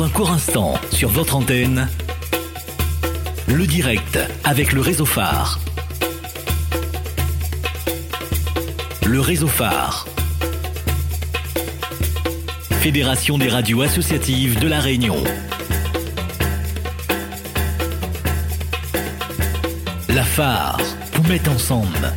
[0.00, 1.88] Un court instant, sur votre antenne,
[3.46, 5.60] le direct avec le réseau phare.
[9.06, 10.06] Le réseau phare.
[12.80, 15.22] Fédération des radios associatives de la Réunion.
[20.08, 20.80] La phare
[21.12, 22.12] vous met ensemble.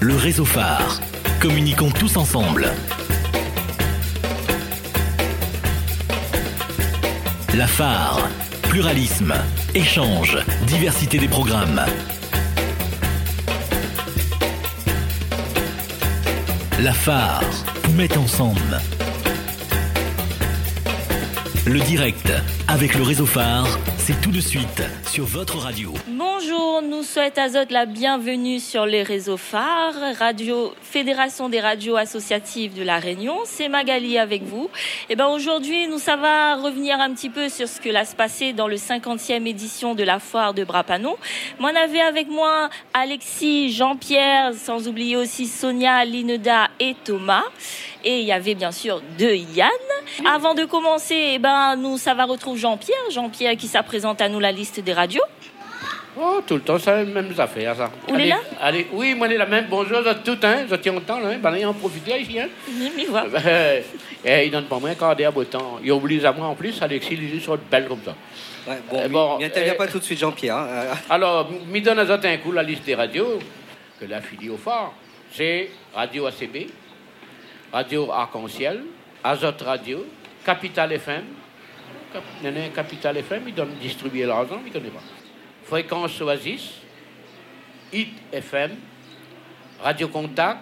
[0.00, 1.05] Le réseau phare.
[1.40, 2.68] Communiquons tous ensemble.
[7.54, 8.28] La phare.
[8.62, 9.34] Pluralisme,
[9.74, 11.82] échange, diversité des programmes.
[16.80, 17.42] La phare
[17.84, 18.80] vous met ensemble.
[21.66, 22.32] Le direct
[22.68, 25.92] avec le réseau phare, c'est tout de suite sur votre radio.
[26.08, 32.74] Bonjour, nous souhaitons Azote la bienvenue sur les réseaux phares, Radio Fédération des radios associatives
[32.74, 33.38] de la Réunion.
[33.44, 34.68] C'est Magali avec vous.
[35.08, 38.16] Et ben aujourd'hui, nous ça va revenir un petit peu sur ce que l'a se
[38.16, 41.16] passer dans le 50e édition de la foire de Brapanon.
[41.60, 47.44] Moi, on avait avec moi Alexis, Jean-Pierre, sans oublier aussi Sonia, Lineda et Thomas.
[48.04, 49.68] Et il y avait bien sûr deux Yann.
[50.24, 53.10] Avant de commencer, eh ben, nous, ça va retrouver Jean-Pierre.
[53.10, 55.22] Jean-Pierre qui présente à nous la liste des radios.
[56.18, 57.90] Oh, tout le temps, c'est les mêmes affaires, ça.
[58.08, 59.66] Vous allez, là allez, Oui, moi, est la même.
[59.68, 60.64] Bonjour, je tout, hein.
[60.68, 61.28] Je tiens autant, là.
[61.28, 61.38] Hein.
[61.42, 62.48] Ben, en profiter ici, hein.
[62.68, 63.28] Oui, mais voilà.
[63.40, 63.82] Ben,
[64.24, 65.78] eh, il donne pas moins qu'à à beau temps.
[65.84, 68.14] Il oublie à moi, en plus, Alexis, il est sur belle comme ça.
[68.66, 70.56] Ouais, bon, euh, bon n'intervient eh, pas tout de suite, Jean-Pierre.
[70.56, 70.96] Hein.
[71.10, 73.38] Alors, mi donne à un coup la liste des radios
[74.00, 74.92] que la fille au phare.
[75.32, 76.68] C'est Radio ACB,
[77.72, 78.82] Radio Arc-en-Ciel,
[79.22, 80.06] Azote Radio,
[80.44, 81.24] Capital FM.
[82.16, 85.02] Cap, Capital FM, il donne distribuer l'argent, il ne connaît pas.
[85.64, 86.80] Fréquence Oasis,
[87.92, 88.76] Hit FM,
[89.82, 90.60] Radio Contact,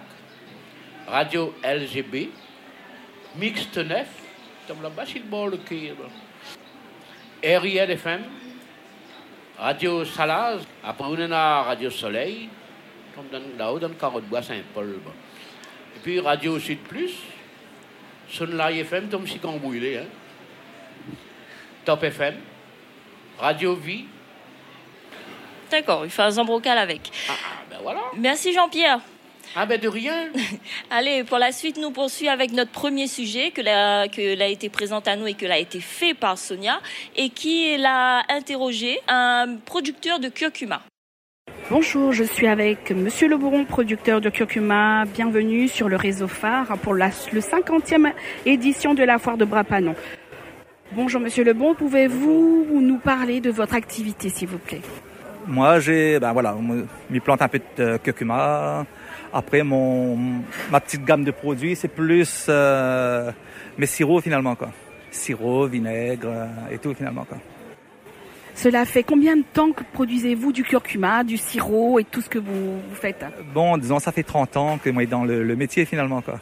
[1.07, 2.31] Radio LGB,
[3.37, 4.07] Mixte 9,
[4.67, 5.59] comme là-bas, le
[7.59, 8.23] RIL FM,
[9.57, 12.49] Radio Salaz, après on a Radio Soleil,
[13.15, 13.27] comme
[13.57, 14.97] là-haut dans carotte bois Saint-Paul.
[15.97, 17.15] Et puis Radio Sud Plus,
[18.29, 19.99] Sunlight FM, comme si qu'on brûlait.
[19.99, 20.07] Hein.
[21.85, 22.35] Top FM,
[23.39, 24.07] Radio Vie.
[25.71, 27.11] D'accord, il fait un zambrocal avec.
[27.29, 28.01] Ah, ah, ben voilà.
[28.17, 29.01] Merci Jean-Pierre.
[29.55, 30.31] Ah ben de rien.
[30.91, 34.71] Allez, pour la suite, nous poursuivons avec notre premier sujet que l'a, que l'a été
[34.71, 36.81] présenté à nous et que l'a été fait par Sonia
[37.17, 40.81] et qui l'a interrogé un producteur de curcuma.
[41.71, 45.05] Bonjour, je suis avec Monsieur Lebron, producteur de curcuma.
[45.05, 48.13] Bienvenue sur le réseau phare pour la le 50e
[48.47, 49.95] édition de la foire de Brapanon.
[50.95, 54.81] Bonjour Monsieur Lebon, pouvez-vous nous parler de votre activité s'il vous plaît?
[55.47, 58.87] Moi j'ai, ben voilà, me plante un peu de curcuma.
[59.33, 60.17] Après mon,
[60.71, 63.33] ma petite gamme de produits c'est plus euh,
[63.77, 64.71] mes sirops finalement quoi.
[65.11, 67.39] Sirop, vinaigre euh, et tout finalement quoi.
[68.55, 72.39] Cela fait combien de temps que produisez-vous du curcuma, du sirop et tout ce que
[72.39, 73.25] vous, faites?
[73.53, 76.21] Bon, disons, ça fait 30 ans que moi, je suis dans le, métier finalement.
[76.23, 76.39] Quoi.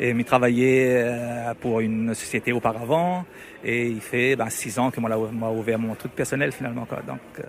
[0.00, 3.24] Et j'ai travaillé euh, pour une société auparavant
[3.64, 6.84] et il fait ben, 6 ans que moi, m'a ouvert mon truc personnel finalement.
[6.84, 6.98] Quoi.
[7.06, 7.42] Donc, euh,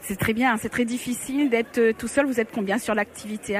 [0.00, 2.26] c'est très bien, c'est très difficile d'être euh, tout seul.
[2.26, 3.54] Vous êtes combien sur l'activité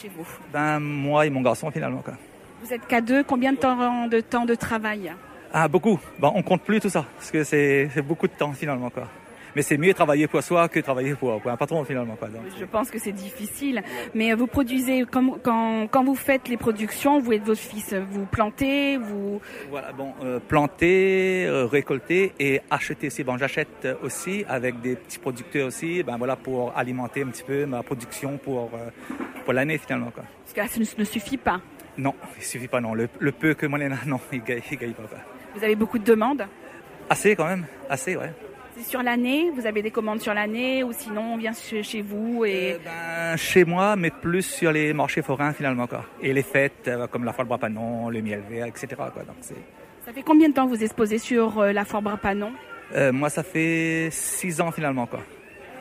[0.00, 0.26] chez vous?
[0.52, 2.02] Ben moi et mon garçon finalement.
[2.02, 2.14] Quoi.
[2.62, 5.12] Vous êtes qu'à deux, combien de temps de, temps de travail?
[5.52, 5.98] Ah, beaucoup.
[6.18, 8.90] Bon, on compte plus tout ça, parce que c'est beaucoup de temps finalement.
[8.90, 9.08] Quoi.
[9.56, 12.14] Mais c'est mieux travailler pour soi que travailler pour, un patron finalement.
[12.16, 12.28] Quoi.
[12.60, 13.82] Je pense que c'est difficile.
[14.14, 18.26] Mais vous produisez, comme, quand, quand vous faites les productions, vous êtes votre fils, vous
[18.26, 19.40] plantez, vous...
[19.70, 23.24] Voilà, bon, euh, planter, euh, récolter et acheter aussi.
[23.24, 27.64] Bon, j'achète aussi avec des petits producteurs aussi, ben voilà, pour alimenter un petit peu
[27.64, 28.90] ma production pour, euh,
[29.46, 30.10] pour l'année finalement.
[30.10, 30.24] Quoi.
[30.42, 31.62] Parce que là, ça ne, suffit pas.
[31.96, 32.92] Non, il suffit pas non.
[32.92, 35.04] Le, peu que moi, non, il il gagne pas.
[35.54, 36.46] Vous avez beaucoup de demandes?
[37.08, 38.34] Assez quand même, assez, ouais.
[38.76, 42.44] C'est sur l'année Vous avez des commandes sur l'année ou sinon on vient chez, vous
[42.44, 42.74] et...
[42.74, 45.86] Euh, ben, chez moi, mais plus sur les marchés forains finalement.
[45.86, 46.04] Quoi.
[46.20, 48.88] Et les fêtes euh, comme la foire Brapanon, le miel vert, etc.
[48.96, 49.22] Quoi.
[49.26, 52.52] Donc, ça fait combien de temps vous exposez sur euh, la foire Brapanon
[53.12, 55.06] Moi, ça fait six ans finalement.
[55.06, 55.20] Quoi.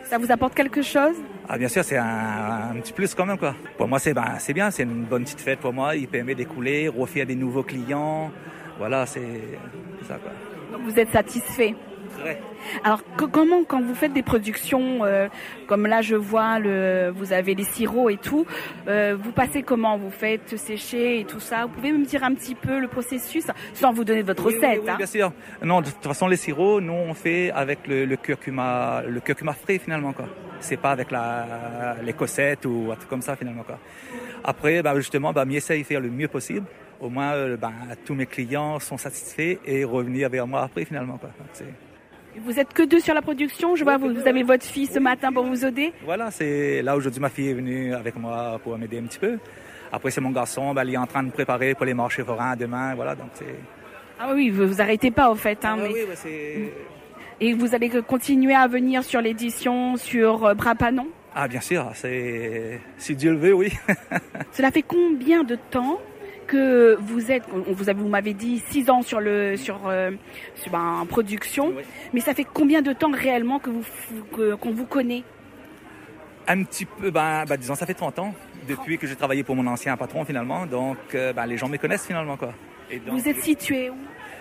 [0.06, 1.16] Ça vous apporte quelque chose?
[1.50, 3.38] Ah, Bien sûr, c'est un, petit plus quand même.
[3.38, 3.56] Quoi.
[3.78, 5.96] Pour moi, c'est ben, bien, c'est une bonne petite fête pour moi.
[5.98, 8.32] Il permet d'écouler, refaire des nouveaux clients.
[8.78, 9.58] Voilà, c'est
[10.08, 10.16] ça.
[10.16, 10.32] Quoi.
[10.72, 11.76] Donc vous êtes satisfait?
[12.84, 15.28] Alors comment, quand vous faites des productions, euh,
[15.68, 18.46] comme là je vois, le, vous avez les sirops et tout,
[18.88, 19.98] euh, vous passez comment?
[19.98, 21.66] Vous faites sécher et tout ça?
[21.66, 24.90] Vous pouvez me dire un petit peu le processus sans vous donner votre recette oui,
[24.90, 24.96] hein?
[24.98, 25.32] bien sûr.
[25.64, 29.78] Non, de toute façon les sirops, nous on fait avec le, curcuma, le curcuma frais
[29.78, 30.26] finalement quoi.
[30.60, 33.78] C'est pas avec la, les cossettes ou un truc comme ça finalement quoi.
[34.48, 36.68] Après, bah, justement, bah, m'essaye de faire le mieux possible.
[37.00, 37.72] Au moins, euh, bah,
[38.06, 41.30] tous mes clients sont satisfaits et revenir vers moi après finalement quoi.
[42.44, 43.76] Vous êtes que deux sur la production.
[43.76, 45.94] Je vois, vous, vous avez votre fille ce matin pour vous aider.
[46.04, 49.38] Voilà, c'est là aujourd'hui ma fille est venue avec moi pour m'aider un petit peu.
[49.92, 52.56] Après c'est mon garçon, ben, il est en train de préparer pour les marchés forains
[52.56, 52.96] demain.
[52.96, 53.56] Voilà, donc c'est.
[54.20, 55.64] Ah oui, vous vous arrêtez pas au fait.
[55.64, 56.74] Hein, ah, oui, c'est.
[57.42, 61.08] Et vous allez continuer à venir sur l'édition sur euh, Brapanon?
[61.34, 63.74] Ah bien sûr, c'est si Dieu le veut, oui.
[64.54, 66.00] Cela fait combien de temps
[66.56, 70.12] que vous êtes, vous avez, vous m'avez dit six ans sur le sur, euh,
[70.72, 71.74] ben, en production,
[72.14, 75.24] mais ça fait combien de temps réellement que vous qu'on vous connaît?
[76.48, 78.34] Un petit peu, ben, ben, disons ça fait 30 ans
[78.68, 81.78] depuis que j'ai travaillé pour mon ancien patron finalement, donc euh, ben, les gens me
[81.78, 82.54] connaissent finalement quoi.
[83.08, 83.98] vous êtes situé où?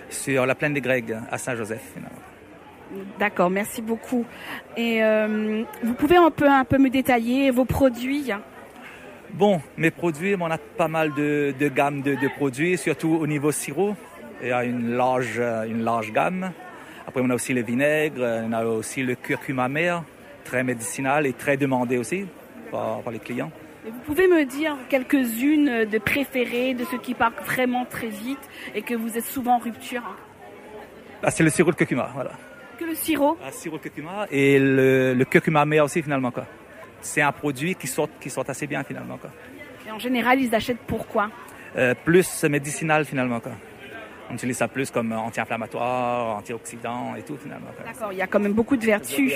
[0.08, 2.20] Sur la plaine des Grecs à Saint-Joseph finalement.
[3.18, 4.24] D'accord, merci beaucoup.
[4.76, 8.30] Et euh, vous pouvez un peu, un peu me détailler vos produits?
[9.32, 13.26] Bon, mes produits, on a pas mal de, de gammes de, de, produits, surtout au
[13.26, 13.96] niveau sirop.
[14.42, 16.52] Il y a une large, une large gamme.
[17.06, 20.02] Après, on a aussi le vinaigre, on a aussi le curcuma amer,
[20.44, 22.26] très médicinal et très demandé aussi
[22.70, 23.50] par, par les clients.
[23.84, 28.82] vous pouvez me dire quelques-unes de préférées, de ceux qui partent vraiment très vite et
[28.82, 30.02] que vous êtes souvent en rupture
[31.22, 32.32] ah, C'est le sirop de curcuma, voilà.
[32.78, 36.30] Que le sirop Le ah, sirop de curcuma et le, le curcuma amer aussi finalement.
[36.30, 36.46] Quoi
[37.04, 39.16] c'est un produit qui sort, qui sort assez bien finalement.
[39.18, 39.30] Quoi.
[39.86, 41.30] Et en général, ils achètent pourquoi
[41.76, 43.40] euh, Plus médicinal finalement.
[43.40, 43.52] Quoi.
[44.30, 47.68] On utilise ça plus comme anti-inflammatoire, antioxydant et tout finalement.
[47.84, 49.34] D'accord, il y a quand même beaucoup de vertus.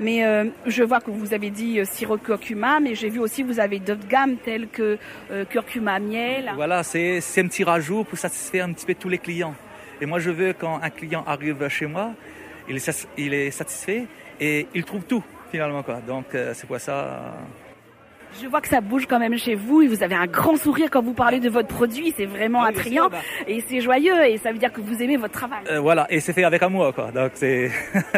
[0.00, 3.20] Mais euh, je vois que vous avez dit euh, sirop de curcuma, mais j'ai vu
[3.20, 4.98] aussi que vous avez d'autres gammes telles que
[5.30, 6.52] euh, curcuma miel.
[6.56, 9.54] Voilà, c'est un petit rajout pour satisfaire un petit peu tous les clients.
[10.00, 12.10] Et moi, je veux quand un client arrive chez moi,
[12.68, 14.06] il est, il est satisfait
[14.40, 15.82] et il trouve tout finalement.
[15.82, 16.00] Quoi.
[16.06, 17.30] Donc euh, c'est quoi ça euh,
[18.42, 20.88] je vois que ça bouge quand même chez vous et vous avez un grand sourire
[20.90, 22.12] quand vous parlez de votre produit.
[22.16, 23.18] C'est vraiment ah attrayant bah.
[23.46, 25.60] et c'est joyeux et ça veut dire que vous aimez votre travail.
[25.70, 27.10] Euh, voilà, et c'est fait avec amour quoi.
[27.12, 27.70] Donc c'est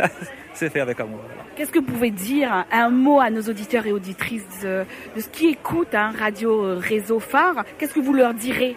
[0.54, 1.20] c'est fait avec amour.
[1.54, 4.84] Qu'est-ce que vous pouvez dire un mot à nos auditeurs et auditrices de,
[5.16, 7.64] ce qui écoutent hein, Radio Réseau Phare?
[7.78, 8.76] Qu'est-ce que vous leur direz?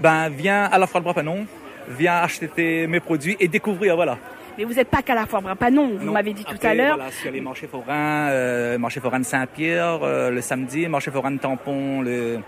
[0.00, 1.46] Ben viens à la fois de Brapanon,
[1.88, 4.18] viens acheter mes produits et découvrir voilà.
[4.58, 6.96] Mais vous n'êtes pas qu'à la foire Brapanon, vous m'avez dit tout à l'heure.
[6.96, 11.30] Voilà, sur les marchés forains, euh, marché forain de Saint-Pierre euh, le samedi, marché forain
[11.30, 12.38] de Tampon le,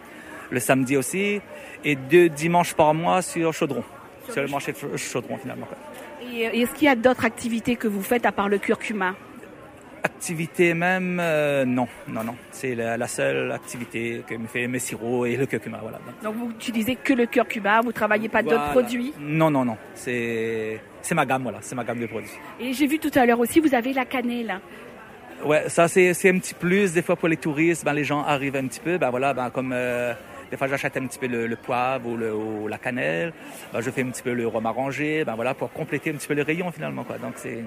[0.51, 1.41] le samedi aussi,
[1.85, 3.85] et deux dimanches par mois sur Chaudron,
[4.31, 5.67] sur, le marché Chaudron finalement.
[6.33, 9.15] Et est-ce qu'il y a d'autres activités que vous faites à part le curcuma?
[10.03, 12.35] Activité même, euh, non, non, non.
[12.51, 15.99] C'est la, seule activité que me fait mes sirops et le curcuma, voilà.
[16.23, 19.13] Donc vous utilisez que le curcuma, vous travaillez pas d'autres produits?
[19.21, 19.77] Non, non, non.
[19.95, 22.31] C'est c'est ma gamme, voilà, c'est ma gamme de produits.
[22.61, 24.61] Et j'ai vu tout à l'heure aussi, vous avez la cannelle.
[25.45, 27.85] Ouais, ça c'est un petit plus des fois pour les touristes.
[27.85, 30.13] Ben, les gens arrivent un petit peu, ben voilà, ben comme euh,
[30.51, 33.33] des fois j'achète un petit peu le, poivre ou, le, la cannelle,
[33.73, 36.27] ben, je fais un petit peu le rhum arrangé, ben voilà pour compléter un petit
[36.27, 37.19] peu le rayon finalement quoi.
[37.19, 37.63] Donc c'est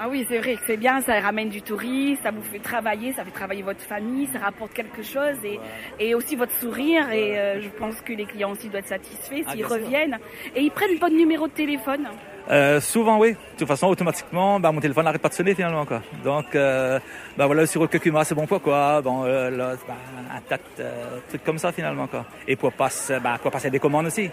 [0.00, 3.12] ah oui, c'est vrai que c'est bien, ça ramène du tourisme, ça vous fait travailler,
[3.12, 5.58] ça fait travailler votre famille, ça rapporte quelque chose et,
[5.98, 7.10] et aussi votre sourire.
[7.10, 10.18] Et euh, je pense que les clients aussi doivent être satisfaits ah, s'ils reviennent.
[10.54, 12.06] Et ils prennent votre numéro de téléphone
[12.50, 13.32] euh, souvent oui.
[13.32, 16.00] De toute façon, automatiquement, bah, mon téléphone n'arrête pas de sonner finalement quoi.
[16.24, 16.98] Donc, euh,
[17.36, 19.02] bah voilà, sur le curcuma, c'est bon pour quoi?
[19.02, 19.94] Bon, euh, là, bah,
[20.34, 20.84] un tas de
[21.28, 22.24] trucs comme ça finalement quoi.
[22.46, 24.30] Et pour passer, bah, pour passer des commandes aussi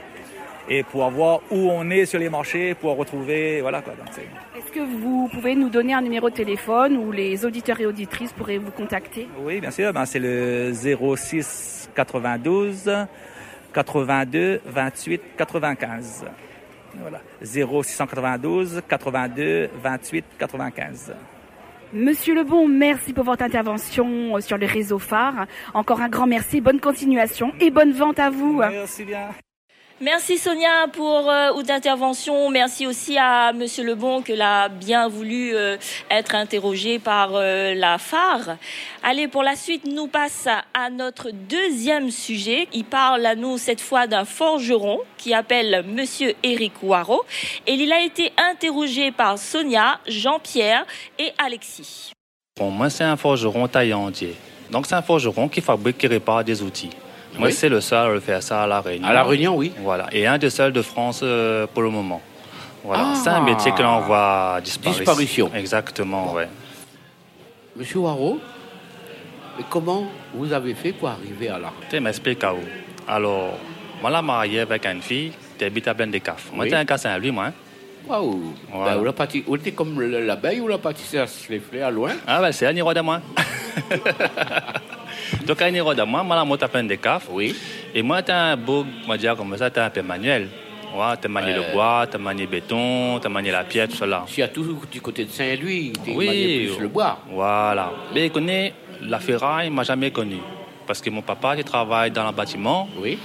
[0.69, 3.93] et pour voir où on est sur les marchés, pour retrouver, voilà quoi.
[4.57, 8.34] Est-ce que vous pouvez nous donner un numéro de téléphone où les auditeurs et auditrices
[8.34, 9.27] pourraient vous contacter?
[9.39, 12.91] Oui, bien sûr, ben, c'est le 06 92
[13.74, 16.25] 82 28 95.
[17.01, 21.13] Voilà, 0692 82 28 95.
[21.93, 25.45] Monsieur Lebon, merci pour votre intervention sur le réseau phare.
[25.74, 28.57] Encore un grand merci, bonne continuation et bonne vente à vous.
[28.60, 29.29] Merci bien.
[30.01, 32.49] Merci Sonia pour euh, d'intervention.
[32.49, 35.77] Merci aussi à Monsieur Lebon que l'a bien voulu euh,
[36.11, 38.57] être interrogé par euh, la phare.
[39.03, 42.67] Allez, pour la suite, nous passe à notre deuxième sujet.
[42.73, 47.23] Il parle à nous cette fois d'un forgeron qui appelle Monsieur Eric Waro
[47.65, 50.85] et il a été interrogé par Sonia, Jean-Pierre
[51.17, 52.11] et Alexis.
[52.57, 54.35] Bon, moi, c'est un forgeron taillandier.
[54.69, 56.89] Donc, c'est un forgeron qui fabrique, qui répare des outils.
[57.37, 59.07] Moi, c'est le seul à faire ça à La Réunion.
[59.07, 59.71] À La Réunion, oui.
[59.79, 60.07] Voilà.
[60.11, 62.21] Et un des seuls de France euh, pour le moment.
[62.83, 64.99] Voilà, c'est un métier que l'on voit disparaître.
[64.99, 65.51] Disparition.
[65.55, 66.47] Exactement, ouais.
[67.75, 68.39] Monsieur Waro,
[69.69, 72.43] comment vous avez fait pour arriver à là Tu m'expliques
[73.07, 73.53] Alors,
[74.01, 76.51] moi, là, marié avec une fille qui habite à Ben des Caf.
[76.53, 77.45] Moi, j'ai un cas Saint-Louis, moi.
[77.45, 77.53] Hein.
[78.07, 78.97] Waouh voilà.
[78.97, 79.43] ben, parti,
[79.75, 83.01] comme l'abeille ou la partie à se à loin Ah, ben, c'est un héros de
[83.01, 83.19] moi.
[85.46, 87.27] Donc, un héros de moi, moi, moi, t'as Ben des Caf.
[87.29, 87.55] Oui.
[87.94, 90.50] Et moi, t'as un beau, moi, dire comme ça, t'as un peu manuel.
[90.96, 94.24] Ouais, t'as manié le bois, t'as manié le béton, t'as manié la pierre, tout cela.
[94.27, 97.20] Si à tout du côté de Saint-Louis, t'as oui, manié plus le bois.
[97.29, 97.91] Voilà.
[98.13, 100.38] Mais connaît la ferraille, m'a jamais connu.
[100.88, 102.88] Parce que mon papa, il travaille dans le bâtiment.
[102.98, 103.17] Oui.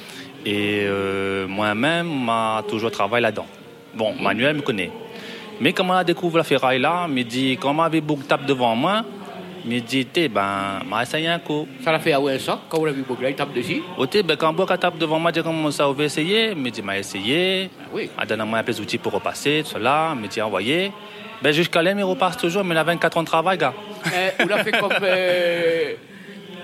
[0.44, 3.46] Et euh, moi-même, m'a toujours travaillé là-dedans.
[3.94, 4.14] Bon.
[4.20, 4.90] Manuel me connaît.
[5.60, 8.22] Mais quand on a découvert la ferraille là, il me dit, quand on avait beaucoup
[8.22, 9.04] de tape devant moi,
[9.64, 11.66] me dit, ben, m'a essayé un coup.
[11.82, 14.54] Ça l'a fait à ça, quand vous l'avez beaucoup, il tape dessus Ok, ben, quand
[14.58, 16.54] on tape devant moi, j'ai commencé à essayer.
[16.54, 17.70] me dit, m'a essayé.
[17.78, 18.10] Ben oui.
[18.16, 20.14] A donné moi un peu d'outils pour repasser, tout cela.
[20.14, 20.92] me dit, envoyé.
[21.42, 23.74] Ben, jusqu'à là, il repasse toujours, mais il a 24 ans de travail, gars.
[24.06, 24.92] Eh, vous l'a fait comme.
[25.02, 25.94] Euh,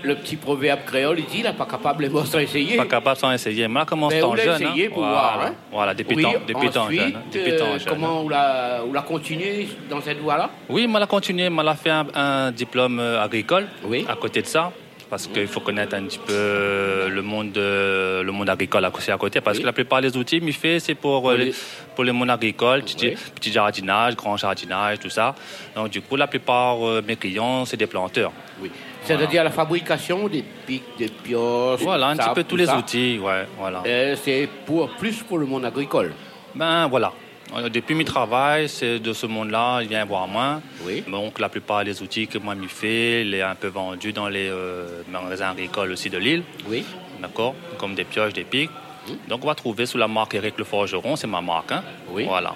[0.07, 2.77] le petit proverbe créole, il dit, il n'est pas capable de sans essayer.
[2.77, 3.69] Pas capable sans essayer.
[3.69, 4.63] Mais là, comment c'est en jeune.
[4.65, 4.75] hein?
[4.89, 5.13] pour voilà.
[5.13, 5.43] voir.
[5.47, 5.55] Hein?
[5.73, 7.15] Voilà, depuis tant, depuis tant jeune.
[7.17, 7.21] Hein?
[7.33, 7.89] Depuis euh, jeune.
[7.89, 10.51] Comment on l'a, on l'a continué dans cette voie-là?
[10.69, 11.49] Oui, on l'a continué.
[11.51, 14.07] On a fait un, un diplôme euh, agricole oui.
[14.09, 14.73] à côté de ça
[15.09, 19.59] parce qu'il faut connaître un petit peu le monde, le monde agricole à côté, parce
[19.59, 21.55] que la plupart des outils qu'il fait, c'est pour, euh, les,
[21.95, 25.35] pour le monde agricole, petit, jardinage, grand jardinage, tout ça.
[25.75, 28.33] Donc du coup, la plupart de mes clients, c'est des planteurs.
[28.61, 28.71] Oui.
[29.07, 31.81] C'est-à-dire la fabrication des pics, des pioches.
[31.83, 33.83] Voilà, un petit peu tous les outils, ouais, voilà.
[34.17, 36.13] c'est pour, plus pour le monde agricole.
[36.55, 37.13] Ben voilà.
[37.55, 40.61] Euh, depuis mes travail, c'est de ce monde-là, il vient voir moi.
[40.85, 41.05] Oui.
[41.09, 44.49] Donc la plupart des outils que moi m'y fais, les un peu vendus dans les
[44.49, 46.43] euh, magasins agricoles aussi de l'île.
[46.69, 46.85] Oui.
[47.21, 47.55] D'accord?
[47.79, 48.71] Comme des pioches, des pics.
[49.09, 49.17] Hum.
[49.29, 51.71] Donc on va trouver sous la marque Eric Le Forgeron, c'est ma marque.
[51.71, 51.85] Hein?
[52.11, 52.25] Oui.
[52.25, 52.55] Voilà.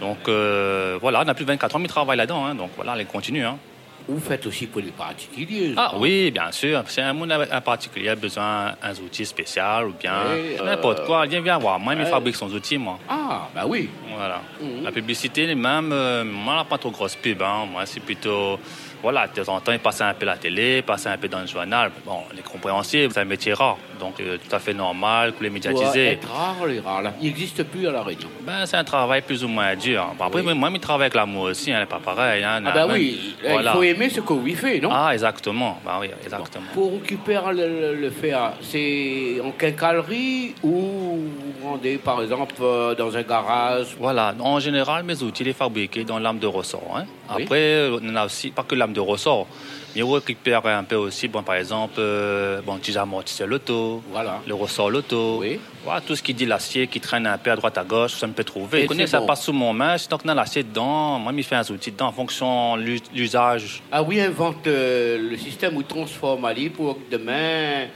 [0.00, 2.44] Donc euh, voilà, on a plus de 24 ans, mais travaille là-dedans.
[2.44, 2.56] Hein?
[2.56, 3.44] Donc voilà, elle continue.
[3.44, 3.58] Hein?
[4.08, 5.74] Vous faites aussi pour les particuliers.
[5.76, 6.82] Ah oui, bien sûr.
[6.86, 10.12] C'est un monde un particulier a besoin d'un outil spécial ou bien
[10.64, 11.26] n'importe quoi.
[11.26, 11.78] Viens, viens voir.
[11.78, 12.98] Moi, il fabrique son outil, moi.
[13.08, 13.88] Ah, bah oui.
[14.16, 14.42] Voilà.
[14.60, 14.84] Mhm.
[14.84, 17.42] La publicité, même, euh, moi, pas trop grosse pub.
[17.42, 17.66] Hein.
[17.70, 18.58] Moi, c'est plutôt
[19.02, 21.40] voilà, de temps en temps, il passait un peu la télé, passait un peu dans
[21.40, 21.90] le journal.
[22.06, 25.50] Bon, les compréhensibles, c'est un métier rare, donc euh, tout à fait normal que les
[25.50, 26.18] médiatisés.
[26.22, 27.12] C'est rare, les rares.
[27.20, 28.28] Il n'existe plus à la Réunion.
[28.42, 30.14] Ben, c'est un travail plus ou moins dur.
[30.18, 32.44] après, moi, je travaille avec l'amour aussi, hein, pas pareil.
[32.44, 34.90] Hein, ah, ben oui, il faut aimer ce que vous faites, non?
[34.92, 35.80] Ah, exactement.
[35.84, 36.66] Ben, oui, exactement.
[36.72, 41.18] pour récupérer le, le, fer, c'est en quincaillerie ou
[42.04, 46.38] par exemple, euh, dans un garage Voilà, en général, mes outils, sont fabriqués dans l'âme
[46.38, 46.96] de ressort.
[46.96, 47.04] Hein.
[47.28, 49.46] Après, on a aussi, pas que l'âme de ressort.
[49.94, 54.40] Mais on récupère un peu aussi, bon, par exemple, euh, bon, petit amortisseur l'auto, voilà.
[54.46, 55.38] le ressort l'auto.
[55.40, 55.60] Oui.
[55.84, 58.26] Voilà, tout ce qui dit l'acier qui traîne un peu à droite à gauche, ça
[58.26, 58.86] me peut trouver.
[58.90, 61.92] Et ça passe sous mon main, donc dans l'acier dedans, moi, je fais un outil
[61.92, 63.82] dedans en fonction de l'usage.
[63.90, 67.88] Ah oui, invente euh, le système où transforme Ali pour que demain,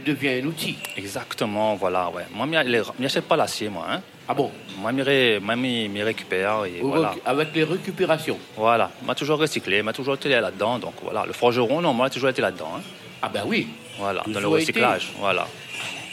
[0.00, 0.76] devient un outil.
[0.96, 2.24] Exactement, voilà, ouais.
[2.32, 3.86] Moi, je n'achète pas l'acier, moi.
[3.90, 4.00] Hein.
[4.28, 4.50] Ah bon?
[4.78, 6.64] Moi, je me récupère.
[6.64, 7.14] Et voilà.
[7.24, 8.38] Avec les récupérations?
[8.56, 8.90] Voilà.
[9.04, 10.78] M'a toujours recyclé, m'a toujours été là-dedans.
[10.78, 11.24] Donc voilà.
[11.26, 12.72] Le forgeron, non, moi, j'ai toujours été là-dedans.
[12.76, 12.80] Hein.
[13.20, 13.68] Ah ben oui.
[13.98, 15.12] Voilà, dans le recyclage.
[15.18, 15.46] Voilà.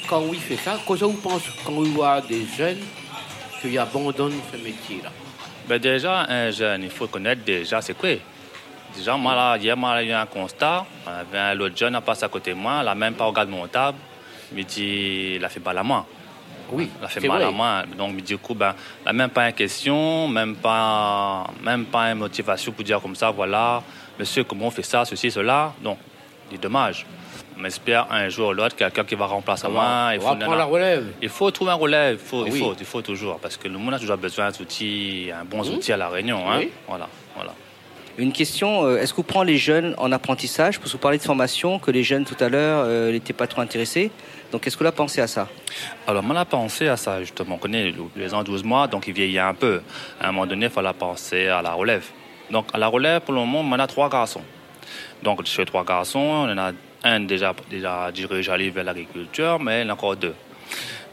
[0.08, 2.80] Quand oui fait ça, qu'est-ce que vous pensez quand vous voit des jeunes
[3.62, 5.12] qui abandonnent ce métier-là?
[5.68, 8.10] Ben Déjà, un jeune, il faut connaître déjà c'est quoi.
[8.96, 10.86] Déjà, moi, là, hier, moi, il y a eu un constat.
[11.06, 13.14] Il y avait un autre jeune à passer à côté de moi, il n'a même
[13.14, 13.98] pas regardé mon table.
[14.52, 16.06] Il me dit, il a fait mal à moi.
[16.72, 17.84] Oui, ça fait mal à moi.
[17.98, 18.76] Donc, du coup, ben,
[19.12, 23.82] même pas une question, même pas, même pas une motivation pour dire comme ça, voilà,
[24.20, 25.74] monsieur, comment on fait ça, ceci, cela.
[25.84, 25.98] Donc,
[26.52, 27.06] c'est dommage.
[27.60, 30.12] On espère un jour ou l'autre quelqu'un qui va remplacer moi.
[30.14, 31.08] Il faut, prendre la relève.
[31.22, 33.78] Il faut trouver un relève, il faut, il, faut, il faut toujours, parce que le
[33.78, 35.74] monde a toujours besoin d'outils, un bon mmh.
[35.74, 36.50] outil à la réunion.
[36.50, 36.62] Hein.
[36.88, 37.10] Voilà.
[38.18, 40.80] Une question, euh, est-ce que vous prenez les jeunes en apprentissage?
[40.80, 43.48] Parce que vous parlez de formation, que les jeunes tout à l'heure euh, n'étaient pas
[43.48, 44.12] trop intéressés.
[44.52, 45.48] Donc est-ce que vous avez pensé à ça?
[46.08, 47.56] Alors on a pensé à ça justement.
[47.56, 49.82] On connaît les ans 12 mois, donc il vieillit un peu.
[50.20, 52.06] À un moment donné, il fallait penser à la relève.
[52.52, 54.42] Donc à la relève, pour le moment, on a trois garçons.
[55.24, 56.72] Donc chez trois garçons, on en a
[57.04, 60.36] un déjà, déjà dirigé vers l'agriculture, mais il y en a encore deux.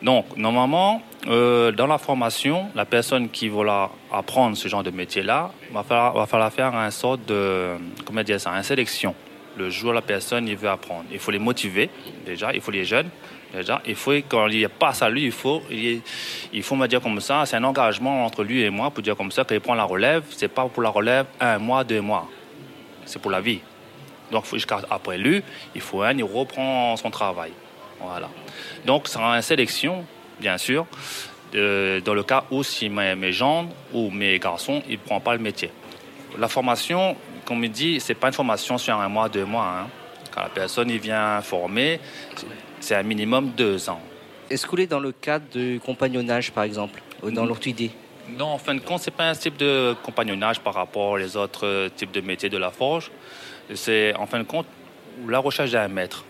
[0.02, 5.50] Donc, normalement, euh, dans la formation, la personne qui va apprendre ce genre de métier-là
[5.72, 7.72] va falloir, va falloir faire un sorte de,
[8.04, 9.14] comment dire ça, une sélection.
[9.56, 11.88] Le jour où la personne il veut apprendre, il faut les motiver
[12.24, 13.08] déjà, il faut les jeunes
[13.54, 13.80] déjà.
[13.86, 17.46] Il faut quand il passe à lui, il faut, il, faut me dire comme ça,
[17.46, 20.24] c'est un engagement entre lui et moi pour dire comme ça qu'il prend la relève.
[20.30, 22.28] C'est pas pour la relève un mois, deux mois,
[23.04, 23.60] c'est pour la vie.
[24.30, 24.44] Donc
[24.90, 25.42] après lui,
[25.74, 27.52] il faut un, il reprend son travail.
[28.00, 28.28] Voilà.
[28.84, 30.04] Donc, c'est une sélection,
[30.40, 30.86] bien sûr.
[31.54, 35.20] euh, dans le cas où si mes, mes gens ou mes garçons, ils ne prennent
[35.20, 35.70] pas le métier.
[36.38, 39.64] La formation, comme il dit, c'est pas une formation sur un mois, deux mois.
[39.66, 39.86] hein.
[40.34, 41.98] Quand la personne il vient former,
[42.80, 44.00] c'est un minimum deux ans.
[44.50, 47.90] Est-ce que vous êtes dans le cadre du compagnonnage, par exemple, ou dans l'autre idée
[48.28, 51.66] Non, en fin de compte, c'est pas un type de compagnonnage par rapport aux autres
[51.66, 53.10] euh, types de métiers de la forge.
[53.74, 54.66] C'est en fin de compte
[55.26, 56.24] la recherche d'un maître.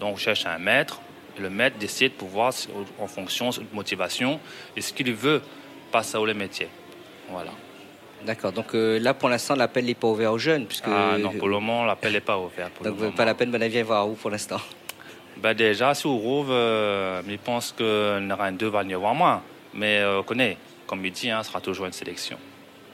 [0.00, 1.00] Donc, on cherche un maître.
[1.38, 2.52] Le maître décide pour voir
[2.98, 4.40] en fonction de motivation
[4.76, 5.42] et ce qu'il veut
[5.90, 6.68] passer au métier.
[7.28, 7.50] Voilà.
[8.24, 8.52] D'accord.
[8.52, 11.48] Donc euh, là, pour l'instant, l'appel n'est pas ouvert aux jeunes, puisque Ah non, pour
[11.48, 12.70] le moment, l'appel n'est pas ouvert.
[12.70, 14.60] Pour donc le pas la peine de venir voir vous pour l'instant?
[15.36, 19.14] Ben déjà, si on rouvre, euh, je pense que aura un deux va venir voir
[19.14, 19.42] moi.
[19.74, 22.38] Mais euh, on connaît, comme il dit, hein, ce sera toujours une sélection.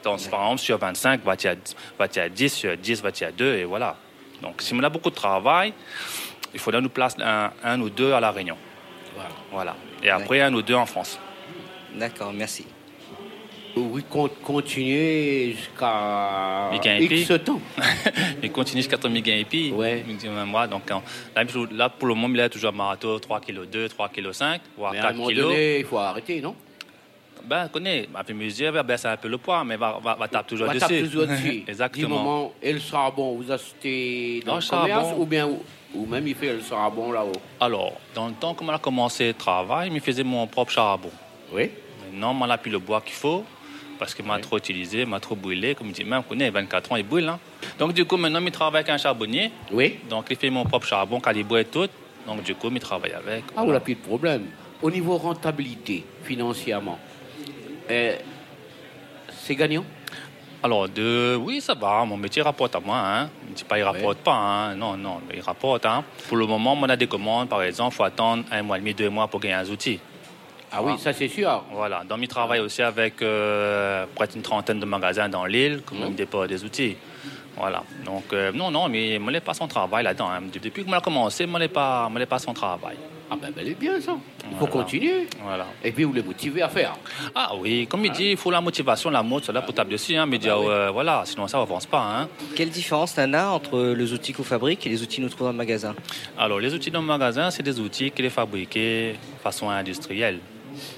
[0.03, 3.57] Donc, par exemple, sur 25, va y a 10, sur 10, va y a 2,
[3.57, 3.97] et voilà.
[4.43, 5.75] Donc, si on a beaucoup de travail,
[6.55, 8.57] il faudra nous placer un, un ou deux à La Réunion.
[9.15, 9.31] Voilà.
[9.53, 9.77] Voilà.
[10.03, 11.19] Et après, un ou deux en France.
[11.95, 12.65] D'accord, merci.
[13.77, 17.61] Oui, con- continuer jusqu'à X temps.
[18.43, 20.05] Il continue jusqu'à 3000 gains et puis, Ouais.
[20.09, 21.03] il dit, même moi, donc, hein,
[21.37, 24.33] là, là, pour le moment, il a toujours un marathon 3 kg 2, 3 kg
[24.33, 25.37] 5, voire Mais à un 4 moment kg.
[25.37, 26.57] donné, il faut arrêter, non?
[27.51, 30.29] Ben, connais, ma puis mesure, va baisser un peu le poids, mais va, va, va
[30.29, 30.87] taper toujours va dessus.
[30.87, 31.51] taper toujours dessus.
[31.65, 32.09] Du Exactement.
[32.23, 34.87] moment, et le charbon, vous achetez dans Non, le charbon.
[34.95, 35.49] commerce ou bien
[35.93, 39.27] ou même il fait le charbon là-haut Alors, dans le temps, quand on a commencé
[39.27, 41.11] le travail, je faisais mon propre charbon.
[41.53, 41.71] Oui.
[42.13, 43.43] Maintenant, on n'a plus le bois qu'il faut,
[43.99, 45.75] parce qu'il m'a trop utilisé, m'a trop brûlé.
[45.75, 47.29] Comme je dis, même, on connaît, 24 ans, il brûle.
[47.29, 47.41] Hein.
[47.81, 49.51] Donc, du coup, maintenant, je travaille avec un charbonnier.
[49.73, 49.99] Oui.
[50.09, 51.89] Donc, il fait mon propre charbon, calibré et tout.
[52.29, 53.43] Donc, du coup, je travaille avec.
[53.57, 54.47] Ah, on n'a plus de problème.
[54.81, 56.99] Au niveau rentabilité, financièrement,
[59.29, 59.85] c'est gagnant?
[60.63, 62.05] Alors, de, oui, ça va.
[62.05, 62.99] Mon métier rapporte à moi.
[62.99, 63.31] Hein.
[63.47, 64.35] Je ne dis pas il rapporte pas.
[64.35, 64.75] Hein.
[64.77, 65.87] Non, non, il rapporte.
[65.87, 66.05] Hein.
[66.29, 68.81] Pour le moment, on a des commandes, par exemple, il faut attendre un mois et
[68.81, 69.99] demi, deux mois pour gagner un outil.
[70.73, 71.65] Ah oui, ça c'est sûr.
[71.73, 72.05] Voilà.
[72.09, 76.11] Donc, je travaille aussi avec euh, près d'une trentaine de magasins dans l'île, comme Mhm.
[76.11, 76.97] me dépôt des outils.
[77.57, 77.83] Voilà.
[78.05, 80.29] Donc, euh, non, non, mais je ne pas son travail là-dedans.
[80.31, 80.43] hein.
[80.53, 82.97] Depuis que je commencé, je ne pas, pas son travail.
[83.33, 84.17] Ah ben, ben, c'est bien ça.
[84.45, 84.73] Il faut Voilà.
[84.73, 85.29] continuer.
[85.43, 85.67] Voilà.
[85.85, 86.95] Et puis vous les motivez à faire.
[87.35, 89.93] Ah oui, comme il dit, il faut la motivation, la mode, c'est là pour taper
[89.93, 90.17] dessus.
[90.17, 90.69] Hein, mais dire, bah oui.
[90.71, 92.03] euh, voilà, sinon ça avance pas.
[92.03, 92.29] Hein.
[92.57, 95.53] Quelle différence Nana entre les outils qu'on fabrique et les outils que nous trouvons dans
[95.53, 95.95] le magasin?
[96.37, 100.41] Alors, les outils dans le magasin, c'est des outils qui sont fabriqués de façon industrielle.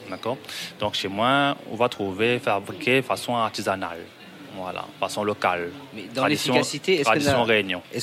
[0.09, 0.39] D'accord?
[0.81, 3.99] Donc, chez moi, on va trouver fabriqués de façon artisanale.
[4.57, 5.71] Voilà, façon locale.
[5.95, 7.11] Mais dans l'efficacité, est-ce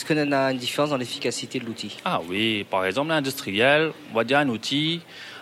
[0.05, 1.97] que, Nana a une différence dans l'efficacité de l'outil?
[2.05, 5.01] Ah oui, par exemple, l'industriel, on va dire un outil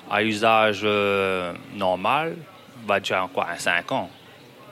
[0.09, 2.35] à usage euh, normal,
[2.85, 4.09] va dire quoi, un 5 ans.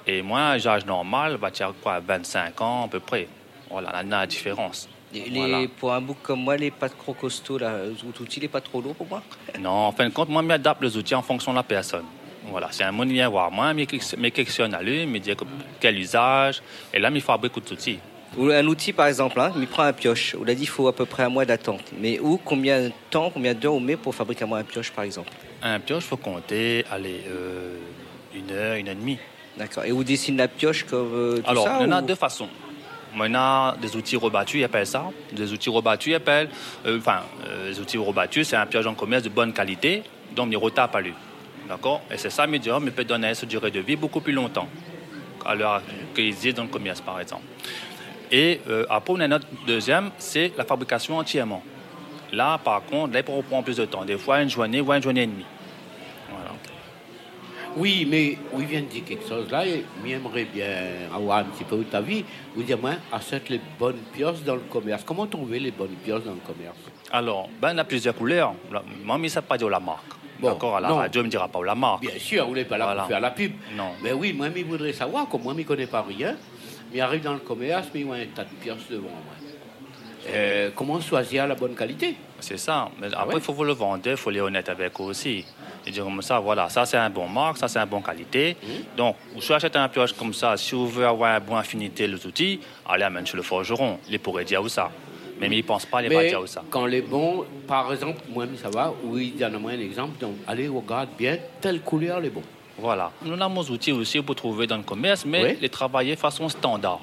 [0.08, 3.28] Et moi, un usage normal, va dire quoi, 25 ans à peu près.
[3.69, 4.88] Voilà, là, on a la différence.
[5.13, 5.67] Les- les- Voilà.
[5.80, 7.78] Pour un bouc comme moi, les pas trop costauds, là,
[8.19, 9.24] l'outil n'est pas trop lourd pour moi?
[9.60, 12.04] Non, en fin de compte, moi, je m'adapte les outils en fonction de la personne.
[12.50, 15.44] Voilà, si un monde vient voir moi, me questionne à lui, me dit que-
[15.80, 16.62] quel usage,
[16.94, 18.00] et là, je fabrique beaucoup d'outils.
[18.38, 20.36] Ou un outil, par exemple, hein, il prend un pioche.
[20.40, 21.82] On l'a dit, il faut à peu près un mois d'attente.
[22.00, 24.92] Mais où, combien de temps, combien d'heures on met pour fabriquer un mois un pioche,
[24.92, 25.30] par exemple?
[25.64, 27.78] Un pioche, il faut compter, allez, euh,
[28.36, 29.18] une heure, une heure et demie.
[29.58, 29.86] D'accord.
[29.86, 32.06] Et où dessine la pioche comme euh, tout Alors, ça il y en a ou-
[32.06, 32.50] deux façons.
[33.16, 35.06] Il en a des outils rebattus, ils appellent ça.
[35.32, 36.50] Des outils rebattus, ils appellent.
[36.86, 40.04] euh, Enfin, euh, les outils rebattus, c'est un pioche en commerce de bonne qualité,
[40.36, 41.14] donc il retape à lui.
[41.67, 44.67] D'accord Et c'est ça, dire, mais peut donner une durée de vie beaucoup plus longtemps.
[45.45, 45.82] À l'heure
[46.13, 47.43] qu'ils disent dans le commerce, par exemple.
[48.32, 51.63] Et euh, après, on a notre deuxième, c'est la fabrication entièrement.
[52.32, 54.04] Là, par contre, là, il peut prendre plus de temps.
[54.04, 55.45] Des fois, une journée ou une journée et demie.
[56.30, 56.51] Voilà.
[57.78, 60.67] Oui, mais oui, vient de dire quelque chose là, et j'aimerais bien
[61.13, 62.25] avoir un petit peu de ta vie.
[62.56, 65.04] Vous dire, moi, achète les bonnes pioches dans le commerce.
[65.06, 66.78] Comment trouver les bonnes pioches dans le commerce?
[67.12, 68.54] Alors, ben, il y a plusieurs couleurs.
[69.04, 70.25] Moi, mais ça ne pas dire la marque.
[70.39, 70.95] Bon, D'accord, à la non.
[70.98, 72.02] radio, ne me dira pas la marque.
[72.02, 73.02] Bien sûr, vous n'êtes pas là Voilà.
[73.04, 73.54] pour faire la pub.
[73.76, 73.91] Non.
[74.04, 76.36] Mais oui, moi, je voudrais savoir, comme moi, je ne connais pas rien,
[76.93, 79.34] mais arrive dans le commerce, mais il y a un tas de pioches devant moi.
[80.28, 82.89] Euh, comment choisir la bonne qualité C'est ça.
[83.00, 85.04] Mais après, Ah ouais il faut vous le vendre, il faut être honnête avec eux
[85.04, 85.45] aussi.
[85.86, 88.58] Et dire comme ça, voilà, ça c'est un bon marque, ça c'est un bon qualité.
[88.63, 88.69] Mhm.
[88.98, 92.08] Donc, si vous achetez un pioche comme ça, si vous voulez avoir une bonne affinité
[92.08, 94.00] les outils, allez amène chez le forgeron.
[94.10, 94.89] Il pourrait dire où ça.
[95.39, 96.63] Mais ils ne pensent pas, il va Mais ça.
[96.69, 100.17] quand les bons, par exemple, moi, ça va, oui, donne-moi un exemple.
[100.19, 102.43] Donc, allez, regarde bien, telle couleur, les bons.
[102.78, 103.12] Voilà.
[103.24, 105.58] Nous avons des outils aussi pour trouver dans le commerce, mais Oui.
[105.62, 107.00] les travailler façon standard.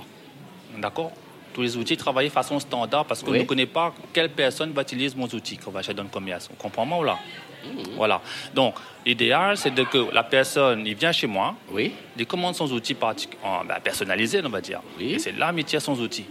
[0.78, 1.12] D'accord?
[1.52, 3.40] Tous les outils travailler façon standard parce qu'on Oui.
[3.40, 6.48] ne connaît pas quelle personne va utiliser mon outil qu'on va acheter dans le commerce.
[6.50, 7.18] On comprend moi ou là?
[7.64, 7.94] Mhm.
[7.96, 8.20] Voilà.
[8.54, 12.70] Donc, l'idéal, c'est de que la personne, il vient chez moi, Oui, il commande son
[12.72, 13.36] outil partic-
[13.68, 14.80] ben, personnalisé, on va dire.
[14.98, 15.12] Oui.
[15.14, 16.24] Et c'est là qu'il tire son outil.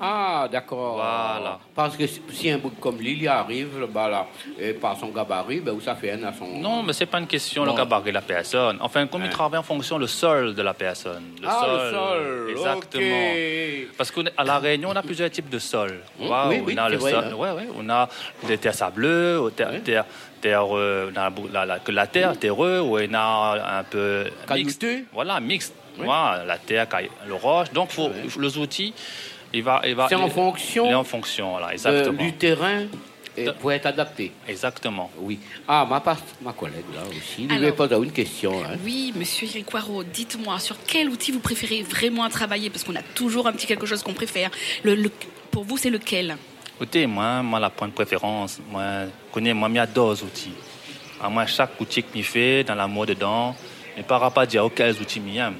[0.00, 0.94] Ah, d'accord.
[0.96, 1.58] Voilà.
[1.74, 4.26] Parce que si- un bouc comme Lily arrive, bah là,
[4.58, 6.46] et par son gabarit, où ça fait un à son.
[6.58, 7.72] Non, mais c'est pas une question Bon.
[7.72, 8.76] le gabarit de la personne.
[8.80, 9.30] Enfin, comme il Hein.
[9.30, 11.24] travaille en fonction du sol de la personne.
[11.40, 11.80] Le ah, sol.
[11.84, 12.50] le sol.
[12.50, 13.92] Exactement.
[13.96, 16.00] Parce qu'à La Réunion, on a plusieurs types de sols.
[16.18, 17.34] Tu Mmh, vois, oui, on oui, a le vrai, sol, hein.
[17.34, 18.08] ouais, ouais, on a
[18.46, 19.82] des terres sableuses, ou terre, Ouais.
[20.44, 21.10] euh,
[21.52, 24.86] la, la- terre terreux, où on a un peu mixte.
[25.12, 25.74] Voilà, mixte.
[25.98, 26.04] Oui.
[26.04, 26.86] Voilà, la terre,
[27.26, 27.70] le roche.
[27.72, 28.26] Donc, faut, Ouais.
[28.38, 28.92] les outils,
[29.52, 30.08] il va, il va.
[30.08, 32.22] C'est en il- fonction il est en fonction, voilà, euh, exactement.
[32.22, 32.84] du terrain
[33.38, 34.32] et pour être adapté.
[34.48, 35.10] Exactement.
[35.18, 35.38] Oui.
[35.68, 37.62] Ah, ma, part- ma collègue là aussi, il Alors.
[37.64, 38.52] lui pose une question.
[38.64, 38.76] hein.
[38.84, 42.70] Oui, monsieur Eric Poirot, dites-moi, sur quel outil vous préférez vraiment travailler?
[42.70, 44.50] Parce qu'on a toujours un petit quelque chose qu'on préfère.
[44.82, 45.10] Le, le-
[45.50, 46.36] pour vous, c'est lequel?
[46.76, 48.84] Écoutez, moi, moi, la point de préférence, moi,
[49.32, 50.52] connais, moi, j'adore les outils.
[51.22, 53.54] À moi, chaque outil que je fais, dans l'amour dedans,
[53.96, 55.54] mais par rapport à dire, quels outils j'aime.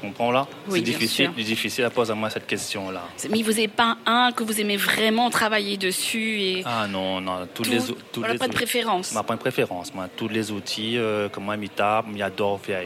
[0.00, 3.02] Comprends là Oui, C'est difficile, difficile à poser à moi cette question-là.
[3.30, 7.48] Mais vous n'avez pas un que vous aimez vraiment travailler dessus et Ah non, non,
[7.52, 9.12] tous tout- les, ou- tous voilà, les pas de préférence.
[9.12, 12.82] Ma point de préférence, moi, tous les outils euh, que moi, je tape, j'adore faire.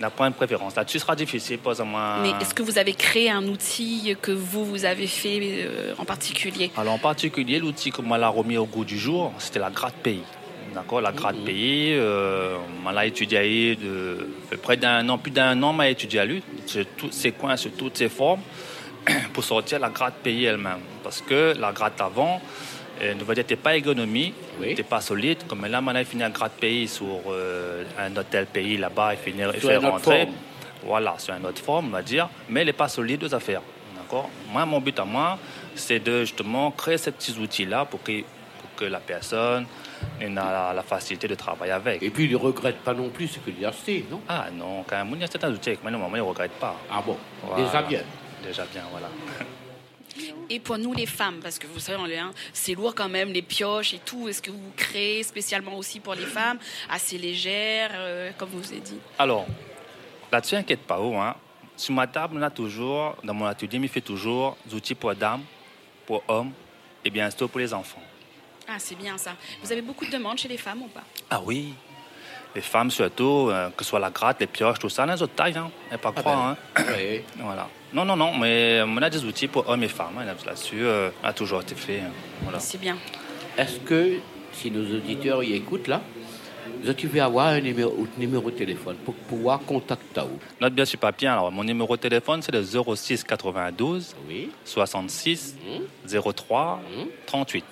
[0.00, 0.76] La point de préférence.
[0.76, 2.18] Là-dessus, sera difficile, pose à moi.
[2.22, 6.04] Mais est-ce que vous avez créé un outil que vous, vous avez fait euh, en
[6.04, 6.70] particulier?
[6.76, 9.94] Alors en particulier, l'outil que moi l'a remis au goût du jour, c'était la gratte
[9.96, 10.22] pays.
[10.78, 15.60] D'accord, la gratte pays, euh, on l'a étudié de fait près d'un an, plus d'un
[15.64, 18.42] an, m'a étudié à lui, sur tous ses coins, sur toutes ses formes,
[19.32, 20.78] pour sortir la gratte pays elle-même.
[21.02, 22.40] Parce que la gratte avant,
[23.00, 24.68] elle ne n'était pas ergonomie, Oui.
[24.68, 25.38] n'était pas solide.
[25.48, 29.18] Comme là, on a fini la gratte pays sur euh, un hôtel pays là-bas, il
[29.18, 30.26] finit fait rentrer.
[30.26, 30.34] forme.
[30.84, 33.62] Voilà, sur une autre forme, on va dire, mais elle n'est pas solide aux affaires.
[33.96, 34.30] D'accord?
[34.52, 35.38] Moi, mon but à moi,
[35.74, 38.12] c'est de justement créer ces petits outils-là pour pour
[38.78, 39.66] que la personne
[40.20, 42.02] ait la, la facilité de travailler avec.
[42.02, 44.20] Et puis, il ne regrette pas non plus ce qu'il a acheté, non?
[44.28, 46.52] Ah non, quand même, il y a certains outils avec moi, moi, je ne regrette
[46.52, 46.76] pas.
[46.90, 47.64] Ah bon, Voilà.
[47.64, 48.02] déjà bien.
[48.42, 49.08] Déjà bien, voilà.
[50.50, 53.30] Et pour nous les femmes, parce que vous savez, on hein, c'est lourd quand même,
[53.32, 54.28] les pioches et tout.
[54.28, 58.80] Est-ce que vous créez spécialement aussi pour les femmes, assez légères, euh, comme vous avez
[58.80, 58.98] dit?
[59.18, 59.46] Alors,
[60.32, 61.34] là-dessus, inquiète pas, oh, hein.
[61.76, 65.14] Sur ma table, on a toujours, dans mon atelier, il fait toujours des outils pour
[65.14, 65.42] dames,
[66.06, 66.50] pour hommes
[67.04, 68.02] et bien sûr pour les enfants.
[68.68, 69.32] Ah, c'est bien ça.
[69.62, 71.02] Vous avez beaucoup de demandes chez les femmes ou pas?
[71.30, 71.72] Ah oui.
[72.54, 75.34] Les femmes surtout, euh, que ce soit la gratte, les pioches, tout ça, les autres
[75.34, 75.70] tailles, hein.
[75.92, 76.84] Et pas Ah croire, ben, hein.
[76.96, 77.20] oui.
[77.38, 77.68] Voilà.
[77.92, 80.16] Non, non, non, mais on a des outils pour hommes et femmes.
[80.18, 82.00] hein, Là-dessus, euh, a toujours été fait.
[82.00, 82.10] hein.
[82.42, 82.58] Voilà.
[82.58, 82.96] C'est bien.
[83.56, 84.18] Est-ce que,
[84.52, 86.00] si nos auditeurs y écoutent là,
[86.82, 90.38] vous pouvez avoir un numéro, un numéro de téléphone pour pouvoir contacter vous?
[90.60, 91.28] Note bien sur papier.
[91.28, 94.50] Alors, mon numéro de téléphone, c'est le 06 92 Oui.
[94.64, 97.06] 66 Hum, 03 hum.
[97.26, 97.64] 38.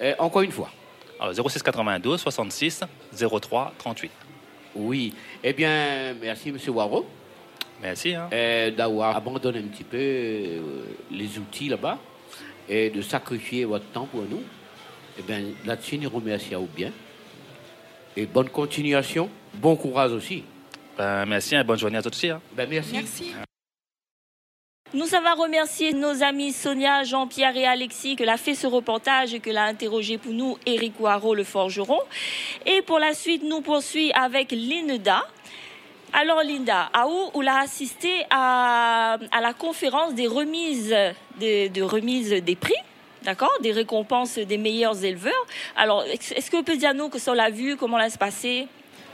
[0.00, 0.70] Et encore une fois.
[1.18, 2.80] Alors, 06 92 66
[3.40, 4.10] 03 38.
[4.74, 5.14] Oui.
[5.42, 6.58] Eh bien, merci, M.
[6.68, 7.06] Waro,
[7.80, 8.14] Merci.
[8.14, 8.28] Hein.
[8.32, 10.60] euh, d'avoir abandonné un petit peu euh,
[11.10, 11.98] les outils là-bas
[12.68, 14.42] et de sacrifier votre temps pour nous.
[15.18, 16.90] Eh bien, là-dessus, nous remercions vous bien.
[18.16, 19.30] Et bonne continuation.
[19.54, 20.42] Bon courage aussi.
[20.98, 22.30] Ben, merci et bonne journée à tous aussi.
[22.30, 22.40] hein.
[22.54, 22.92] Ben, merci.
[22.94, 23.34] Merci.
[24.94, 29.40] Nous avons remercié nos amis Sonia, Jean-Pierre et Alexis que l'a fait ce reportage et
[29.40, 31.98] que l'a interrogé pour nous Éric Poirot, le forgeron.
[32.66, 35.26] Et pour la suite, nous poursuivons avec Linda.
[36.12, 40.94] Alors Linda, à où on a assisté à, la conférence des remises,
[41.40, 42.78] de, de des prix,
[43.24, 45.46] d'accord, des récompenses des meilleurs éleveurs?
[45.76, 48.68] Alors, est-ce que vous pouvez dire nous que ça l'a vu, comment ça s'est passé?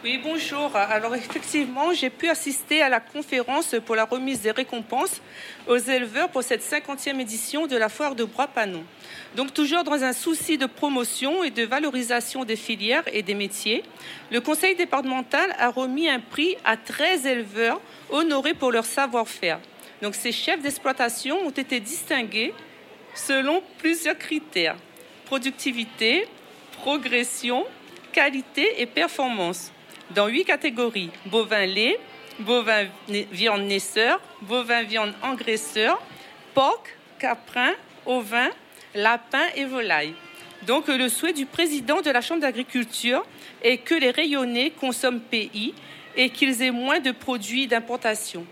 [0.04, 0.74] Oui, bonjour.
[0.74, 5.22] Alors effectivement, j'ai pu assister à la conférence pour la remise des récompenses
[5.68, 8.82] aux éleveurs pour cette 50e édition de la foire de Bois-Panon.
[9.36, 13.84] Donc toujours dans un souci de promotion et de valorisation des filières et des métiers,
[14.32, 19.60] le conseil départemental a remis un prix à 13 éleveurs honorés pour leur savoir-faire.
[20.02, 22.52] Donc ces chefs d'exploitation ont été distingués
[23.14, 24.74] selon plusieurs critères.
[25.26, 26.26] Productivité,
[26.72, 27.64] progression,
[28.12, 29.70] qualité et performance.
[30.14, 31.98] Dans huit catégories bovin lait,
[32.38, 36.03] bovin viande naisseur, bovin viande engraisseur,
[36.55, 36.85] porc,
[37.18, 37.72] caprin,
[38.05, 38.51] ovin,
[38.94, 40.14] lapin et volaille.
[40.66, 43.25] Donc le souhait du président de la Chambre d'agriculture
[43.62, 45.75] est que les rayonnés consomment pays
[46.16, 48.44] et qu'ils aient moins de produits d'importation.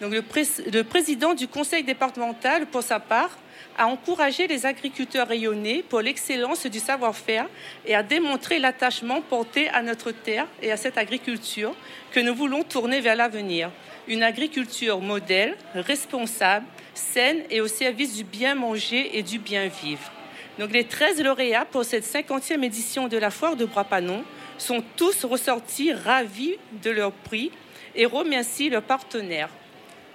[0.00, 3.30] Donc le président du conseil départemental, pour sa part,
[3.76, 7.46] a encouragé les agriculteurs rayonnés pour l'excellence du savoir-faire
[7.84, 11.74] et a démontré l'attachement porté à notre terre et à cette agriculture
[12.12, 13.70] que nous voulons tourner vers l'avenir.
[14.08, 20.10] Une agriculture modèle, responsable, saine et au service du bien manger et du bien vivre.
[20.58, 24.24] Donc les 13 lauréats pour cette 50e édition de la foire de Bois-Panon
[24.58, 27.50] sont tous ressortis ravis de leur prix
[27.94, 29.50] et remercient leurs partenaires.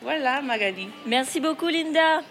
[0.02, 0.88] Voilà, Magali.
[1.06, 2.22] Merci beaucoup, Linda.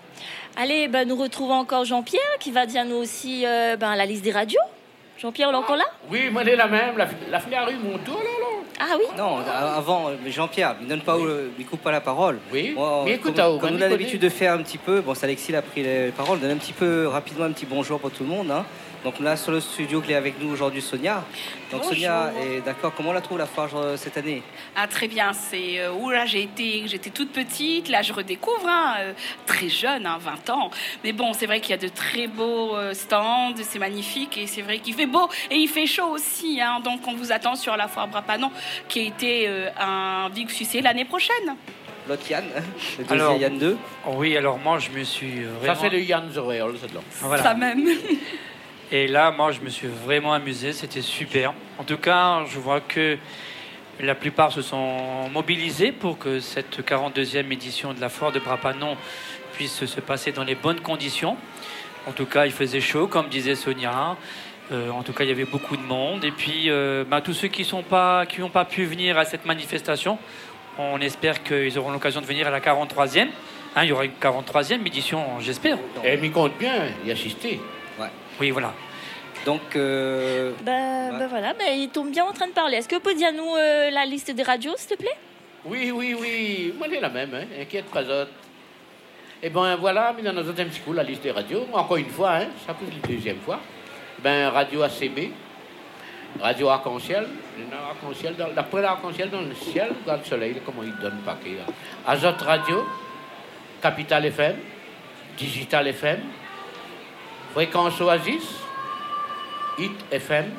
[0.57, 4.23] Allez, ben, nous retrouvons encore Jean-Pierre qui va dire nous aussi euh, ben, la liste
[4.25, 4.61] des radios.
[5.19, 5.85] Jean-Pierre, on est encore là?
[6.11, 6.97] Oui, moi, elle est la même.
[6.97, 8.47] La, la fille rue Montour, là, là.
[8.81, 9.05] Ah oui?
[9.17, 12.39] Non, a- avant, euh, Jean-Pierre, il donne pas, euh, il coupe pas la parole.
[12.51, 12.73] Oui.
[12.75, 15.25] Moi, Mais écoute, comme, on on a l'habitude de faire un petit peu, bon, c'est
[15.25, 18.11] Alexis il a pris les paroles, donne un petit peu rapidement un petit bonjour pour
[18.11, 18.51] tout le monde.
[18.51, 18.65] hein.
[19.03, 21.25] Donc là, sur le studio qui est avec nous aujourd'hui, Sonia.
[21.71, 21.95] Donc Bonjour.
[21.95, 24.43] Sonia, est d'accord, comment on la trouve la foire euh, cette année?
[24.77, 28.67] Ah très bien, c'est euh, où là j'ai été, j'étais toute petite, là je redécouvre,
[28.69, 29.13] hein, euh,
[29.47, 30.71] très jeune, hein, 20 ans.
[31.03, 34.47] Mais bon, c'est vrai qu'il y a de très beaux euh, stands, c'est magnifique et
[34.47, 36.61] c'est vrai qu'il fait beau et il fait chaud aussi.
[36.61, 36.81] hein.
[36.85, 38.51] donc on vous attend sur la foire Brapanon
[38.89, 41.57] qui a été euh, un big succès l'année prochaine.
[42.07, 42.45] L'autre Yann,
[42.99, 43.79] le deuxième Alors, Yann 2.
[44.09, 45.81] Oui, alors moi je me suis euh, Ça, vraiment...
[45.81, 47.01] c'est le Yann Zoréol, c'est là.
[47.21, 47.43] Voilà.
[47.43, 47.89] Ça même.
[48.93, 51.55] Et là, moi je me suis vraiment amusé, c'était super.
[51.79, 53.19] En tout cas, je vois que
[54.01, 58.97] la plupart se sont mobilisés pour que cette 42e édition de la foire de Brapanon
[59.53, 61.37] puisse se passer dans les bonnes conditions.
[62.09, 64.17] En tout cas, il faisait chaud, comme disait Sonia.
[64.73, 66.25] Euh, en tout cas, il y avait beaucoup de monde.
[66.25, 70.19] Et puis, euh, bah, tous ceux qui n'ont pas, pas pu venir à cette manifestation,
[70.79, 73.29] on espère qu'ils auront l'occasion de venir à la 43e.
[73.77, 75.79] Hein, il y aura une 43e édition, j'espère.
[76.03, 77.61] Et m'y compte bien y assister.
[78.41, 78.73] Oui, voilà.
[79.47, 82.77] Donc, euh, Ben, ben voilà, ben, il tombe bien en train de parler.
[82.79, 85.17] Est-ce que vous pouvez dire nous euh, la liste des radios, s'il te plaît?
[85.65, 86.75] Oui, oui, oui.
[86.77, 87.45] Moi, elle est la même, hein.
[87.61, 88.31] Inquiète pas, autres.
[89.43, 91.67] Eh ben voilà, mais dans notre deuxième petit coup, la liste des radios.
[91.73, 93.59] Encore une fois, hein, ça peut être la deuxième fois.
[94.19, 95.31] Ben, radio ACB,
[96.41, 97.27] radio Arc-en-Ciel.
[97.73, 101.57] Arc-en-Ciel, dans- d'après l'arc-en-ciel dans le ciel, regarde le soleil, comment il donne le paquet.
[101.57, 101.73] Là.
[102.07, 102.85] Azote Radio,
[103.81, 104.57] Capital FM,
[105.39, 106.21] Digital FM,
[107.53, 108.47] Fréquence Oasis,
[109.79, 110.53] Hit FM,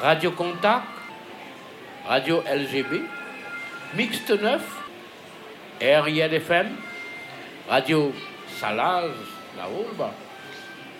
[0.00, 0.86] Radio Contact,
[2.06, 3.02] Radio LGB,
[3.94, 4.62] Mixte 9,
[5.80, 6.68] RIL FM,
[7.68, 8.12] Radio
[8.58, 9.10] Salaz,
[9.56, 9.86] là-haut.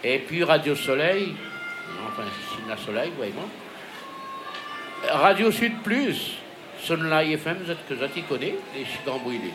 [0.03, 1.35] Et puis Radio Soleil,
[2.09, 2.25] enfin,
[2.57, 3.49] Sina Soleil, vraiment.
[5.09, 6.37] Radio Sud Plus,
[6.83, 9.53] Sunlight FM, vous êtes- que je t'y connais, les chicans brûlés.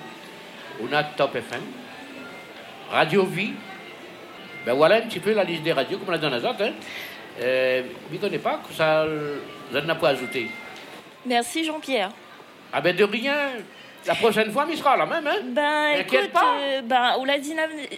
[0.82, 1.62] On a Top FM,
[2.92, 3.54] Radio Vie.
[4.66, 6.64] Ben voilà un petit peu la liste des radios, comme on l'a dans les autres.
[6.64, 6.74] Hein.
[7.42, 9.06] Euh, je ne connais pas, que ça,
[9.72, 10.50] n'en avez pas ajouté.
[11.26, 12.10] Merci Jean-Pierre.
[12.74, 13.52] Ah ben de rien.
[14.08, 16.56] La prochaine fois, il sera la même, hein Ben écoute, pas.
[16.60, 17.54] euh, ben, on l'a dit,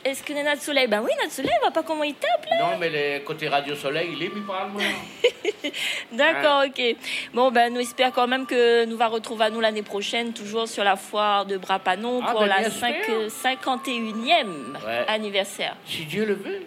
[0.05, 2.13] est-ce que Nana de Soleil Ben oui, Nana de Soleil, on voit pas comment il
[2.15, 2.57] tape là.
[2.71, 4.81] Non, mais le côté Radio Soleil, il est mis par moi.
[6.11, 6.95] D'accord, ok.
[7.33, 10.67] Bon, ben nous espérons quand même que nous va retrouver à nous l'année prochaine, toujours
[10.67, 13.13] sur la foire de Brapanon Ah, pour ben, la bien cinq- sûr.
[13.13, 15.05] euh, 51e Ouais.
[15.07, 15.75] anniversaire.
[15.85, 16.61] Si Dieu le veut.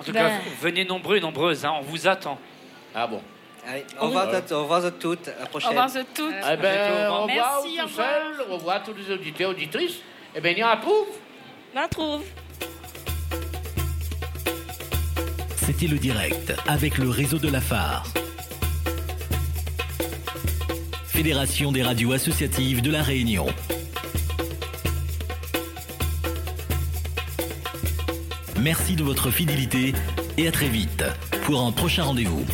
[0.00, 0.22] En tout Ben.
[0.28, 2.38] cas, venez nombreux et nombreuses, hein, on vous attend.
[2.94, 3.22] Ah bon
[3.66, 5.68] allez, au revoir, à- au revoir à toutes, à la Au prochaine.
[5.70, 6.34] revoir à toutes.
[6.52, 8.08] Eh ben, au revoir Merci, au tout revoir.
[8.08, 9.96] seul, au revoir tous les auditeurs, auditrices.
[10.34, 11.06] Eh bien, il y en a trouve.
[11.74, 12.22] On la trouve.
[15.64, 18.04] C'était le direct avec le réseau de la phare.
[21.06, 23.46] Fédération des radios associatives de la Réunion.
[28.60, 29.92] Merci de votre fidélité
[30.38, 31.04] et à très vite
[31.44, 32.44] pour un prochain rendez-vous.